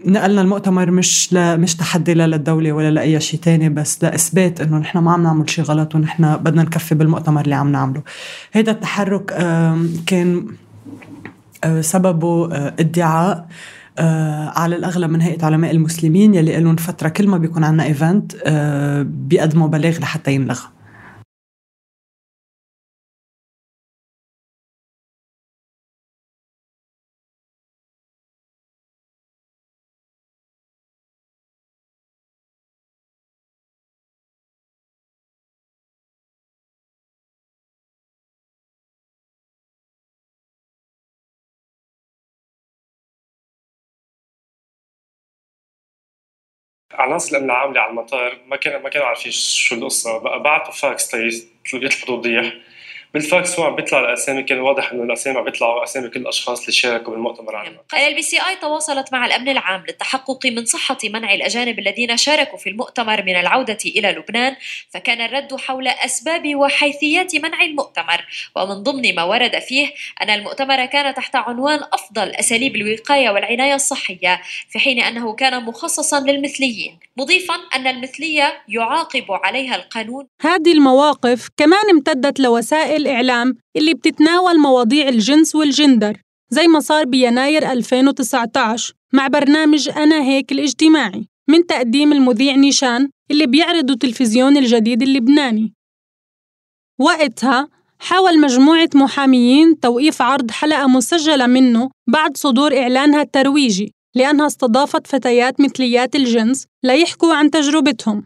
نقلنا 0.05 0.41
المؤتمر 0.41 0.91
مش 0.91 1.33
ل... 1.33 1.59
مش 1.59 1.75
تحدي 1.75 2.13
لا 2.13 2.27
للدولة 2.27 2.71
ولا 2.71 2.91
لأي 2.91 3.19
شيء 3.19 3.39
تاني 3.39 3.69
بس 3.69 4.03
لإثبات 4.03 4.61
إنه 4.61 4.77
نحن 4.77 4.97
ما 4.97 5.11
عم 5.11 5.23
نعمل 5.23 5.49
شيء 5.49 5.63
غلط 5.63 5.95
ونحن 5.95 6.37
بدنا 6.37 6.63
نكفي 6.63 6.95
بالمؤتمر 6.95 7.41
اللي 7.41 7.55
عم 7.55 7.71
نعمله. 7.71 8.01
هيدا 8.53 8.71
التحرك 8.71 9.25
كان 10.05 10.45
أه، 11.63 11.81
سببه 11.81 12.53
أه، 12.53 12.73
ادعاء 12.79 13.47
أه، 13.99 14.49
على 14.59 14.75
الأغلب 14.75 15.11
من 15.11 15.21
هيئة 15.21 15.45
علماء 15.45 15.71
المسلمين 15.71 16.33
يلي 16.33 16.59
لهم 16.59 16.75
فترة 16.75 17.09
كل 17.09 17.27
ما 17.27 17.37
بيكون 17.37 17.63
عندنا 17.63 17.83
ايفنت 17.83 18.35
بيقدموا 19.03 19.67
بلاغ 19.67 19.99
لحتى 19.99 20.33
ينلغى. 20.33 20.67
عناصر 46.93 47.31
الأمن 47.31 47.45
العام 47.49 47.69
اللي 47.69 47.79
على 47.79 47.89
المطار 47.89 48.37
ما 48.47 48.55
كانوا 48.55 48.79
ما 48.79 48.89
كانوا 48.89 49.07
عارفين 49.07 49.31
شو 49.31 49.75
القصة. 49.75 50.17
بقى 50.17 50.43
بعثوا 50.43 50.73
فاكس 50.73 51.13
يطلبوا 51.83 52.05
توضيح 52.07 52.53
بالفاكس 53.13 53.59
هو 53.59 53.65
عم 53.65 53.75
بيطلع 53.75 53.99
الأسامي 53.99 54.43
كان 54.43 54.59
واضح 54.59 54.91
إنه 54.91 55.03
الأسامي 55.03 55.37
عم 55.37 55.43
بيطلعوا 55.43 55.83
أسامي 55.83 56.09
كل 56.09 56.19
الأشخاص 56.19 56.59
اللي 56.59 56.71
شاركوا 56.71 57.13
بالمؤتمر 57.13 57.55
عنه 57.55 57.77
LBCI 58.07 58.55
تواصلت 58.61 59.13
مع 59.13 59.25
الأمن 59.25 59.49
العام 59.49 59.83
للتحقق 59.87 60.45
من 60.45 60.65
صحة 60.65 60.97
منع 61.03 61.33
الأجانب 61.33 61.79
الذين 61.79 62.17
شاركوا 62.17 62.57
في 62.57 62.69
المؤتمر 62.69 63.23
من 63.23 63.35
العودة 63.35 63.77
إلى 63.85 64.11
لبنان 64.11 64.55
فكان 64.89 65.21
الرد 65.21 65.55
حول 65.55 65.87
أسباب 65.87 66.55
وحيثيات 66.55 67.35
منع 67.35 67.61
المؤتمر. 67.61 68.25
ومن 68.55 68.83
ضمن 68.83 69.15
ما 69.15 69.23
ورد 69.23 69.59
فيه 69.59 69.93
أن 70.21 70.29
المؤتمر 70.29 70.85
كان 70.85 71.13
تحت 71.13 71.35
عنوان 71.35 71.79
أفضل 71.93 72.29
أساليب 72.29 72.75
الوقاية 72.75 73.29
والعناية 73.29 73.75
الصحية 73.75 74.41
في 74.69 74.79
حين 74.79 74.99
أنه 74.99 75.33
كان 75.33 75.63
مخصصا 75.63 76.19
للمثليين. 76.19 76.99
مضيفا 77.17 77.55
أن 77.75 77.87
المثلية 77.87 78.61
يعاقب 78.67 79.25
عليها 79.29 79.75
القانون. 79.75 80.27
هذه 80.41 80.71
المواقف 80.71 81.49
كمان 81.57 81.89
امتدت 81.89 82.39
لوسائل 82.39 83.00
الإعلام 83.01 83.55
اللي 83.75 83.93
بتتناول 83.93 84.59
مواضيع 84.59 85.09
الجنس 85.09 85.55
والجندر 85.55 86.17
زي 86.49 86.67
ما 86.67 86.79
صار 86.79 87.05
بيناير 87.05 87.71
2019 87.71 88.93
مع 89.13 89.27
برنامج 89.27 89.89
أنا 89.89 90.23
هيك 90.23 90.51
الاجتماعي 90.51 91.27
من 91.49 91.65
تقديم 91.65 92.13
المذيع 92.13 92.55
نيشان 92.55 93.09
اللي 93.31 93.45
بيعرضوا 93.45 93.95
تلفزيون 93.95 94.57
الجديد 94.57 95.01
اللبناني. 95.01 95.73
وقتها 96.99 97.69
حاول 97.99 98.39
مجموعة 98.39 98.89
محاميين 98.95 99.79
توقيف 99.79 100.21
عرض 100.21 100.51
حلقة 100.51 100.87
مسجلة 100.87 101.47
منه 101.47 101.89
بعد 102.07 102.37
صدور 102.37 102.77
إعلانها 102.77 103.21
الترويجي 103.21 103.93
لأنها 104.15 104.47
استضافت 104.47 105.07
فتيات 105.07 105.61
مثليات 105.61 106.15
الجنس 106.15 106.65
ليحكوا 106.83 107.33
عن 107.33 107.51
تجربتهم. 107.51 108.23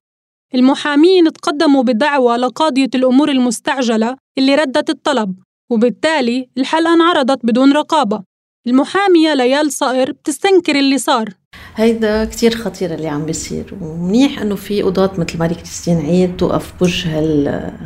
المحامين 0.56 1.34
تقدموا 1.34 1.84
بدعوى 1.84 2.38
لقاضية 2.38 2.90
الأمور 2.96 3.30
المستعجلة 3.30 4.16
اللي 4.38 4.56
ردت 4.56 4.90
الطلب 4.90 5.36
وبالتالي 5.72 6.50
الحلقة 6.58 6.94
انعرضت 6.94 7.46
بدون 7.46 7.74
رقابة. 7.74 8.24
المحامية 8.68 9.34
ليال 9.34 9.72
صقر 9.72 10.12
بتستنكر 10.12 10.76
اللي 10.76 10.98
صار. 10.98 11.30
هيدا 11.76 12.26
كتير 12.26 12.56
خطير 12.56 12.94
اللي 12.94 13.08
عم 13.08 13.26
بيصير 13.26 13.78
ومنيح 13.82 14.42
إنه 14.42 14.56
في 14.56 14.82
قضاة 14.82 15.12
مثل 15.18 15.40
ماري 15.40 15.56
كريستين 15.56 15.98
عيد 15.98 16.38
توقف 16.38 16.74
بوجه 16.80 17.20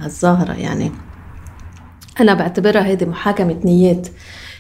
هالظاهرة 0.04 0.54
يعني. 0.54 0.92
أنا 2.20 2.34
بعتبرها 2.34 2.86
هيدي 2.86 3.06
محاكمة 3.06 3.60
نيات. 3.66 4.08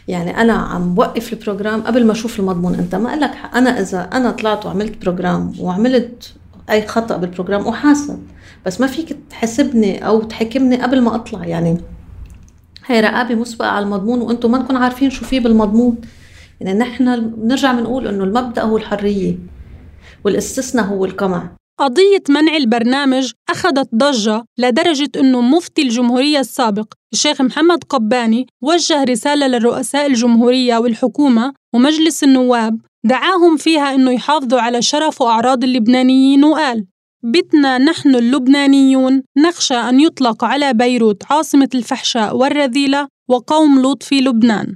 يعني 0.07 0.41
أنا 0.41 0.53
عم 0.53 0.95
بوقف 0.95 1.33
ال 1.33 1.39
program 1.39 1.81
قبل 1.81 2.05
ما 2.05 2.11
أشوف 2.11 2.39
المضمون 2.39 2.75
أنت 2.75 2.95
ما 2.95 3.15
لك 3.15 3.31
أنا 3.53 3.79
إذا 3.79 4.09
أنا 4.13 4.31
طلعت 4.31 4.65
وعملت 4.65 5.01
program 5.01 5.53
وعملت 5.59 6.33
أي 6.71 6.87
خطأ 6.87 7.17
بالبروجرام 7.17 7.67
احاسب 7.67 8.19
بس 8.65 8.81
ما 8.81 8.87
فيك 8.87 9.17
تحاسبني 9.29 10.07
أو 10.07 10.21
تحكمني 10.21 10.81
قبل 10.81 11.01
ما 11.01 11.15
أطلع 11.15 11.45
يعني 11.45 11.77
هي 12.85 12.99
رقابة 12.99 13.35
مسبقة 13.35 13.67
على 13.67 13.85
المضمون 13.85 14.21
وأنتم 14.21 14.51
ما 14.51 14.57
نكون 14.57 14.75
عارفين 14.75 15.09
شو 15.09 15.25
في 15.25 15.39
بالمضمون. 15.39 15.97
يعني 16.61 16.79
نحن 16.79 17.29
بنرجع 17.29 17.71
بنقول 17.71 18.07
إنه 18.07 18.23
المبدأ 18.23 18.61
هو 18.61 18.77
الحرية 18.77 19.37
والاستثناء 20.25 20.85
هو 20.85 21.05
القمع. 21.05 21.51
قضية 21.79 22.23
منع 22.29 22.55
البرنامج 22.55 23.31
أخذت 23.49 23.89
ضجة 23.95 24.43
لدرجة 24.57 25.09
أنه 25.15 25.41
مفتي 25.41 25.81
الجمهورية 25.81 26.39
السابق 26.39 26.93
الشيخ 27.13 27.41
محمد 27.41 27.83
قباني 27.83 28.47
وجه 28.61 29.03
رسالة 29.03 29.47
للرؤساء 29.47 30.07
الجمهورية 30.07 30.77
والحكومة 30.77 31.53
ومجلس 31.73 32.23
النواب 32.23 32.79
دعاهم 33.03 33.57
فيها 33.57 33.95
أنه 33.95 34.11
يحافظوا 34.11 34.61
على 34.61 34.81
شرف 34.81 35.21
وأعراض 35.21 35.63
اللبنانيين 35.63 36.43
وقال 36.43 36.85
بتنا 37.23 37.77
نحن 37.77 38.15
اللبنانيون 38.15 39.23
نخشى 39.37 39.75
أن 39.75 39.99
يطلق 39.99 40.43
على 40.43 40.73
بيروت 40.73 41.23
عاصمة 41.31 41.69
الفحشاء 41.75 42.35
والرذيلة 42.35 43.07
وقوم 43.29 43.81
لوط 43.81 44.03
في 44.03 44.21
لبنان. 44.21 44.75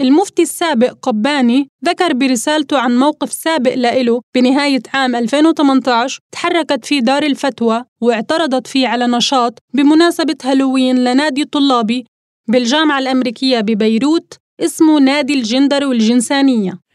المفتي 0.00 0.42
السابق 0.42 0.92
قباني 1.02 1.68
ذكر 1.84 2.12
برسالته 2.12 2.78
عن 2.78 2.98
موقف 2.98 3.32
سابق 3.32 3.74
لإله 3.74 4.20
بنهاية 4.34 4.82
عام 4.94 5.16
2018 5.16 6.20
تحركت 6.32 6.84
فيه 6.84 7.00
دار 7.00 7.22
الفتوى 7.22 7.84
واعترضت 8.00 8.66
فيه 8.66 8.88
على 8.88 9.06
نشاط 9.06 9.58
بمناسبة 9.74 10.36
هالوين 10.44 11.04
لنادي 11.04 11.44
طلابي 11.44 12.04
بالجامعة 12.48 12.98
الأمريكية 12.98 13.60
ببيروت 13.60 14.34
اسمه 14.60 14.98
نادي 15.00 15.34
الجندر 15.34 15.86
والجنسانية. 15.86 16.85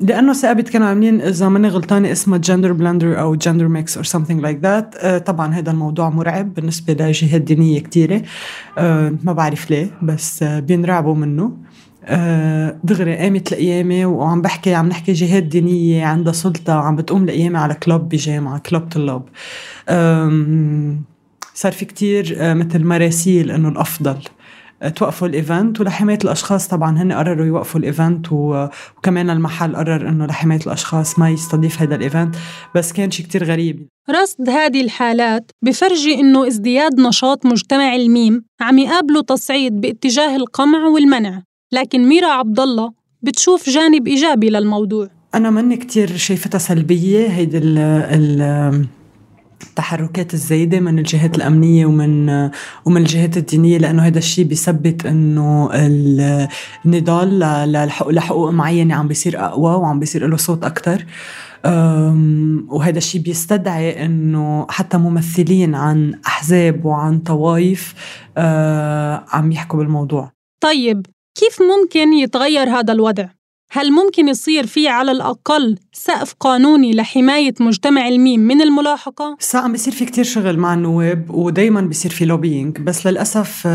لأنه 0.00 0.32
ثابت 0.32 0.68
كانوا 0.68 0.86
عاملين 0.86 1.20
اذا 1.20 1.48
ماني 1.48 1.68
غلطانة 1.68 2.12
اسمها 2.12 2.38
gender 2.38 2.72
blender 2.72 3.20
أو 3.20 3.34
gender 3.34 3.68
mix 3.68 3.96
or 3.96 4.04
something 4.04 4.40
like 4.40 4.58
that 4.62 5.06
طبعا 5.26 5.54
هذا 5.54 5.70
الموضوع 5.70 6.10
مرعب 6.10 6.54
بالنسبة 6.54 6.92
لجهات 6.92 7.40
دينية 7.40 7.80
كثيره 7.80 8.22
ما 9.24 9.32
بعرف 9.32 9.70
ليه 9.70 9.90
بس 10.02 10.42
أه، 10.42 10.60
بينرعبوا 10.60 11.14
منه. 11.14 11.52
أه، 12.04 12.76
دغري 12.84 13.16
قامت 13.16 13.52
القيامة 13.52 14.06
وعم 14.06 14.42
بحكي 14.42 14.74
عم 14.74 14.88
نحكي 14.88 15.12
جهات 15.12 15.42
دينية 15.42 16.04
عندها 16.04 16.32
سلطة 16.32 16.72
عم 16.72 16.96
بتقوم 16.96 17.24
القيامة 17.24 17.58
على 17.58 17.74
club 17.74 18.08
بجامعة 18.08 18.58
club 18.58 18.82
طلاب 18.82 19.22
صار 21.54 21.72
في 21.72 21.84
كتير 21.84 22.36
أه، 22.38 22.54
مثل 22.54 22.84
مراسيل 22.84 23.50
إنه 23.50 23.68
الأفضل. 23.68 24.16
توقفوا 24.96 25.28
ال 25.28 25.37
event 25.37 25.80
ولحماية 25.80 26.18
الأشخاص. 26.24 26.68
طبعا 26.68 27.02
هن 27.02 27.12
قرروا 27.12 27.46
يوقفوا 27.46 27.80
ال 27.80 27.88
event 27.88 28.26
وكمان 28.32 29.30
المحل 29.30 29.76
قرر 29.76 30.08
إنه 30.08 30.26
لحماية 30.26 30.60
الأشخاص 30.66 31.18
ما 31.18 31.30
يستضيف 31.30 31.82
هذا 31.82 31.94
ال 31.94 32.00
event. 32.00 32.36
بس 32.74 32.92
كان 32.92 33.10
شيء 33.10 33.26
كتير 33.26 33.44
غريب. 33.44 33.88
رصد 34.10 34.48
هذه 34.48 34.80
الحالات 34.80 35.50
بفرجي 35.62 36.14
إنه 36.14 36.46
ازدياد 36.46 37.00
نشاط 37.00 37.46
مجتمع 37.46 37.94
الميم 37.94 38.44
عم 38.60 38.78
يقابلوا 38.78 39.22
تصعيد 39.22 39.80
باتجاه 39.80 40.36
القمع 40.36 40.86
والمنع. 40.86 41.42
لكن 41.72 42.08
ميرا 42.08 42.28
عبد 42.28 42.60
الله 42.60 42.92
بتشوف 43.22 43.70
جانب 43.70 44.08
إيجابي 44.08 44.50
للموضوع. 44.50 45.08
أنا 45.34 45.50
ماني 45.50 45.76
كتير 45.76 46.16
شايفتها 46.16 46.58
سلبية 46.58 47.26
هيدي 47.26 47.58
ال 47.58 47.78
ال 47.78 48.86
التحركات 49.62 50.34
الزايدة 50.34 50.80
من 50.80 50.98
الجهات 50.98 51.36
الأمنية 51.36 51.86
ومن 51.86 52.30
ومن 52.84 53.00
الجهات 53.02 53.36
الدينية 53.36 53.78
لأنه 53.78 54.06
هذا 54.06 54.18
الشيء 54.18 54.44
بيثبت 54.44 55.06
إنه 55.06 55.70
النضال 56.84 57.38
لحقوق 58.08 58.50
معينة 58.50 58.94
عم 58.94 59.08
بيصير 59.08 59.44
أقوى 59.44 59.74
وعم 59.74 60.00
بيصير 60.00 60.26
له 60.26 60.36
صوت 60.36 60.64
أكثر 60.64 61.04
وهذا 62.68 62.98
الشيء 62.98 63.20
بيستدعي 63.20 64.04
إنه 64.04 64.66
حتى 64.70 64.98
ممثلين 64.98 65.74
عن 65.74 66.20
أحزاب 66.26 66.84
وعن 66.84 67.18
طوائف 67.18 67.94
أه، 68.36 69.24
عم 69.28 69.52
يحكوا 69.52 69.78
بالموضوع. 69.78 70.32
طيب 70.60 71.06
كيف 71.34 71.58
ممكن 71.62 72.12
يتغير 72.12 72.68
هذا 72.68 72.92
الوضع؟ 72.92 73.28
هل 73.70 73.92
ممكن 73.92 74.28
يصير 74.28 74.66
في 74.66 74.88
على 74.88 75.12
الأقل 75.12 75.78
سقف 75.92 76.34
قانوني 76.40 76.94
لحماية 76.94 77.54
مجتمع 77.60 78.08
الميم 78.08 78.40
من 78.40 78.62
الملاحقة؟ 78.62 79.36
سا 79.40 79.58
عم 79.58 79.72
بيصير 79.72 79.92
في 79.92 80.04
كتير 80.04 80.24
شغل 80.24 80.58
مع 80.58 80.74
النواب 80.74 81.30
ودايما 81.30 81.80
بيصير 81.80 82.10
في 82.10 82.24
lobbying 82.24 82.78
بس 82.78 83.06
للأسف 83.06 83.68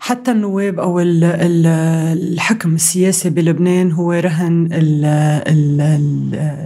حتى 0.00 0.30
النواب 0.30 0.80
أو 0.80 1.00
الحكم 1.00 2.74
السياسي 2.74 3.30
بلبنان 3.30 3.92
هو 3.92 4.12
رهن 4.12 4.68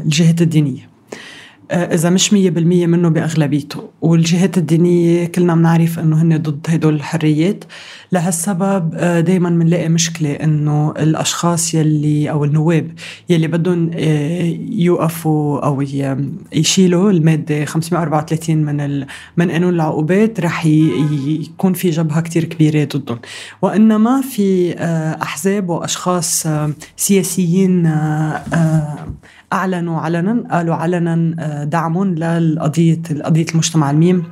الجهات 0.07 0.43
الدينية 0.43 0.94
آه، 1.71 1.95
إذا 1.95 2.11
مش 2.11 2.33
100% 2.33 2.87
منه 2.87 3.09
بأغلبيته. 3.09 3.91
والجهات 4.03 4.59
الدينية 4.59 5.27
كلنا 5.27 5.55
بنعرف 5.55 5.99
إنه 5.99 6.23
هن 6.23 6.43
ضد 6.43 6.67
هدول 6.69 6.95
الحريات. 6.95 7.65
لهالسبب 8.13 8.95
آه، 8.95 9.21
دائما 9.21 9.51
بنلاقي 9.51 9.89
مشكلة 9.89 10.33
إنه 10.33 10.91
الأشخاص 10.91 11.75
يلي 11.75 12.31
أو 12.31 12.45
النواب 12.45 12.91
يلي 13.29 13.47
بدهم 13.47 13.91
آه، 13.95 14.57
يوقفوا 14.71 15.61
أو 15.61 15.85
يشيلوا 16.53 17.11
المادة 17.11 17.65
534 17.65 18.59
من 18.59 19.07
من 19.37 19.51
قانون 19.51 19.75
العقوبات 19.75 20.41
رح 20.41 20.67
يكون 20.67 21.73
في 21.73 21.91
جبهة 21.91 22.21
كتير 22.21 22.45
كبيرة 22.45 22.89
ضدهم. 22.97 23.19
وإنما 23.63 24.21
في 24.21 24.75
أحزاب 25.23 25.69
وأشخاص 25.69 26.47
سياسيين 26.97 27.87
أعلنوا 29.55 30.01
علنا 30.01 30.45
قالوا 30.51 30.75
علنا 30.75 31.35
آه، 31.39 31.65
دعمهم 31.65 32.15
للقضية 32.15 33.03
قضية 33.25 33.47
المجتمع 33.53 33.91
الميم 33.91 34.25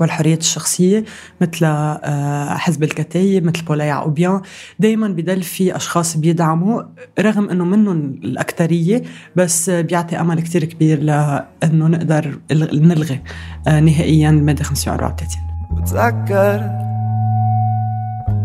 والحريات 0.00 0.40
الشخصية 0.40 1.04
مثل 1.40 1.64
آه، 1.64 2.54
حزب 2.54 2.82
الكتايب 2.82 3.44
مثل 3.44 3.64
بولاي 3.64 3.86
يعقوبيان. 3.88 4.40
دايما 4.78 5.08
بضل 5.08 5.42
في 5.42 5.76
أشخاص 5.76 6.16
بيدعموا 6.16 6.82
رغم 7.18 7.50
أنه 7.50 7.64
منهم 7.64 7.98
الأكثرية 8.24 9.02
بس 9.36 9.70
بيعطي 9.70 10.20
أمل 10.20 10.40
كتير 10.40 10.64
كبير 10.64 11.02
لأنه 11.02 11.86
نقدر 11.86 12.38
نلغي 12.52 13.22
آه، 13.68 13.80
نهائيا 13.80 14.30
المادة 14.30 14.64
534 14.64 15.42
وتذكر 15.70 16.86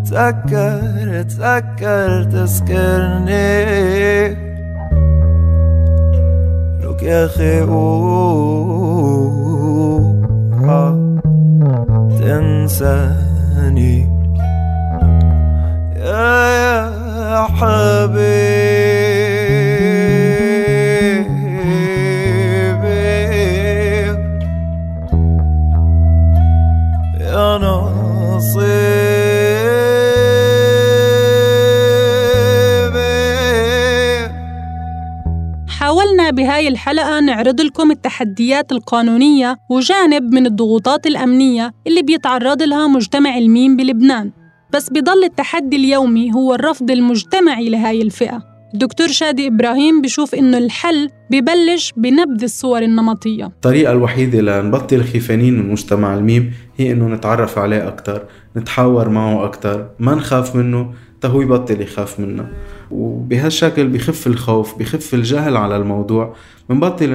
تذكر 0.05 1.21
تذكر 1.23 2.23
تذكرني. 2.23 3.31
يا 7.01 7.25
أخي 7.25 7.61
اوعى 7.61 8.91
تنساني. 12.19 13.95
يا 15.97 16.49
يا 16.61 17.47
حبيبي. 17.57 18.90
حاولنا 36.11 36.29
بهاي 36.29 36.67
الحلقة 36.67 37.19
نعرض 37.19 37.61
لكم 37.61 37.91
التحديات 37.91 38.71
القانونية 38.71 39.57
وجانب 39.69 40.33
من 40.33 40.45
الضغوطات 40.45 41.07
الأمنية 41.07 41.71
اللي 41.87 42.01
بيتعرض 42.01 42.63
لها 42.63 42.87
مجتمع 42.87 43.37
الميم 43.37 43.77
بلبنان. 43.77 44.31
بس 44.73 44.89
بضل 44.89 45.23
التحدي 45.23 45.75
اليومي 45.75 46.33
هو 46.33 46.55
الرفض 46.55 46.91
المجتمعي 46.91 47.69
لهاي 47.69 48.01
الفئة. 48.01 48.43
الدكتور 48.73 49.07
شادي 49.07 49.47
إبراهيم 49.47 50.01
بشوف 50.01 50.35
إنه 50.35 50.57
الحل 50.57 51.09
ببلش 51.29 51.93
بنبذ 51.97 52.43
الصور 52.43 52.81
النمطية. 52.81 53.45
الطريقة 53.45 53.91
الوحيدة 53.91 54.41
لنبطل 54.41 55.03
خيفانين 55.03 55.59
من 55.59 55.71
مجتمع 55.71 56.13
الميم 56.13 56.53
هي 56.77 56.91
إنه 56.91 57.07
نتعرف 57.07 57.57
عليه 57.57 57.87
أكتر 57.87 58.21
نتحاور 58.57 59.09
معه 59.09 59.45
أكتر 59.45 59.89
ما 59.99 60.15
نخاف 60.15 60.55
منه 60.55 60.91
تا 61.21 61.27
هو 61.27 61.41
يبطل 61.41 61.81
يخاف 61.81 62.19
منا. 62.19 62.47
وبهالشكل 62.91 63.87
بخف 63.87 64.27
الخوف 64.27 64.79
بخف 64.79 65.13
الجهل 65.13 65.57
على 65.57 65.77
الموضوع. 65.77 66.35
بنبطل 66.69 67.09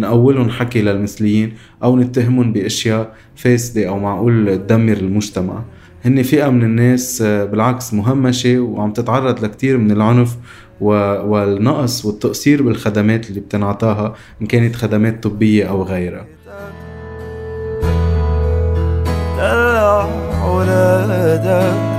نقولهم 0.00 0.50
حكي 0.50 0.82
للمثليين 0.82 1.52
أو 1.82 1.96
نتهمهم 1.96 2.52
بأشياء 2.52 3.14
فاسدة 3.36 3.88
أو 3.88 3.98
معقول 3.98 4.58
تدمر 4.58 4.96
المجتمع. 4.96 5.62
هن 6.04 6.22
فئة 6.22 6.48
من 6.48 6.62
الناس 6.64 7.22
آه، 7.22 7.44
بالعكس 7.44 7.94
مهمشة 7.94 8.58
وعم 8.60 8.92
تتعرض 8.92 9.44
لكتير 9.44 9.78
من 9.78 9.90
العنف 9.90 10.36
والنقص 10.80 12.04
والتقصير 12.04 12.62
بالخدمات 12.62 13.30
اللي 13.30 13.40
بتنعطاها 13.40 14.14
إن 14.42 14.46
كانت 14.46 14.76
خدمات 14.76 15.22
طبية 15.22 15.64
أو 15.64 15.82
غيرها. 15.82 16.26
دلع 19.38 20.08
ولادك 20.46 21.89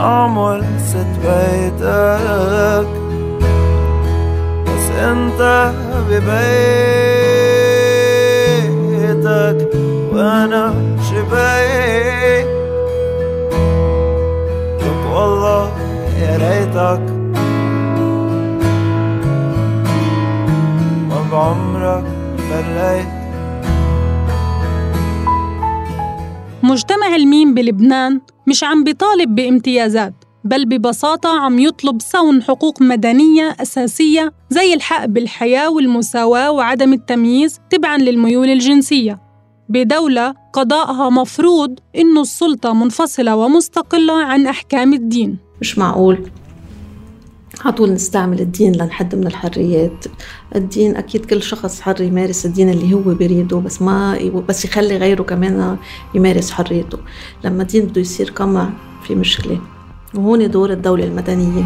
أعمل 0.00 0.64
ست 0.78 1.06
بيتك. 1.22 2.88
بس 4.66 4.90
انت 4.90 5.72
ببيتك 9.10 9.68
وأنا 10.12 10.74
شبيك 11.10 12.46
لك 14.80 15.02
والله 15.14 15.70
يا 16.20 16.32
ريتك 16.36 17.04
ما 21.08 21.20
بعمرك 21.32 22.04
فريت 22.50 23.19
مجتمع 26.62 27.16
الميم 27.16 27.54
بلبنان 27.54 28.20
مش 28.46 28.64
عم 28.64 28.84
بيطالب 28.84 29.34
بامتيازات 29.34 30.14
بل 30.44 30.64
ببساطة 30.64 31.40
عم 31.40 31.58
يطلب 31.58 32.00
صون 32.00 32.42
حقوق 32.42 32.82
مدنية 32.82 33.56
أساسية 33.60 34.32
زي 34.50 34.74
الحق 34.74 35.04
بالحياة 35.04 35.70
والمساواة 35.70 36.50
وعدم 36.50 36.92
التمييز 36.92 37.60
تبعاً 37.70 37.98
للميول 37.98 38.48
الجنسية 38.48 39.20
بدولة 39.68 40.34
قضاءها 40.52 41.10
مفروض 41.10 41.78
إنه 41.96 42.20
السلطة 42.20 42.72
منفصلة 42.72 43.36
ومستقلة 43.36 44.24
عن 44.24 44.46
أحكام 44.46 44.92
الدين. 44.92 45.38
مش 45.60 45.78
معقول. 45.78 46.30
على 47.64 47.72
طول 47.72 47.92
نستعمل 47.92 48.40
الدين 48.40 48.72
لنحد 48.72 49.14
من 49.14 49.26
الحريات. 49.26 50.04
الدين 50.56 50.96
أكيد 50.96 51.26
كل 51.26 51.42
شخص 51.42 51.80
حر 51.80 52.00
يمارس 52.00 52.46
الدين 52.46 52.70
اللي 52.70 52.94
هو 52.94 53.00
بيريده 53.00 53.56
بس 53.56 53.82
ما 53.82 54.18
بس 54.48 54.64
يخلي 54.64 54.96
غيره 54.96 55.22
كمان 55.22 55.76
يمارس 56.14 56.50
حريته. 56.50 56.98
لما 57.44 57.62
الدين 57.62 57.86
بده 57.86 58.00
يصير 58.00 58.30
قمع 58.30 58.70
في 59.06 59.14
مشكلة. 59.14 59.60
وهون 60.14 60.50
دور 60.50 60.70
الدولة 60.70 61.04
المدنية. 61.04 61.64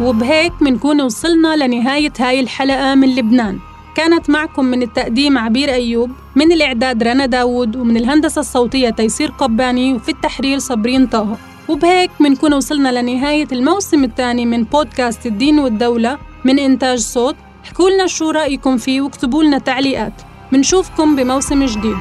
وبهيك 0.00 0.52
منكون 0.60 1.00
وصلنا 1.00 1.56
لنهاية 1.56 2.12
هاي 2.18 2.40
الحلقة 2.40 2.94
من 2.94 3.14
لبنان. 3.16 3.58
كانت 3.96 4.30
معكم 4.30 4.64
من 4.64 4.82
التقديم 4.82 5.38
عبير 5.38 5.72
أيوب 5.72 6.10
من 6.36 6.52
الإعداد 6.52 7.02
رنا 7.02 7.26
داوود 7.26 7.76
ومن 7.76 7.96
الهندسة 7.96 8.40
الصوتية 8.40 8.90
تيسير 8.90 9.30
قباني 9.30 9.94
وفي 9.94 10.08
التحرير 10.08 10.58
صابرين 10.58 11.06
طه. 11.06 11.36
وبهيك 11.68 12.10
منكون 12.20 12.54
وصلنا 12.54 13.00
لنهاية 13.00 13.48
الموسم 13.52 14.04
الثاني 14.04 14.46
من 14.46 14.64
بودكاست 14.64 15.26
الدين 15.26 15.58
والدولة 15.58 16.18
من 16.44 16.58
إنتاج 16.58 16.98
صوت. 16.98 17.36
احكوا 17.64 17.90
لنا 17.90 18.06
شو 18.06 18.30
رأيكم 18.30 18.76
فيه 18.76 19.00
واكتبوا 19.00 19.44
لنا 19.44 19.58
تعليقات. 19.58 20.12
منشوفكم 20.52 21.16
بموسم 21.16 21.64
جديد. 21.64 21.96